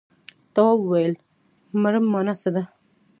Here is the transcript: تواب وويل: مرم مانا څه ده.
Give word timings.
تواب 0.53 0.79
وويل: 0.83 1.13
مرم 1.81 2.05
مانا 2.11 2.33
څه 2.41 2.49
ده. 2.55 2.63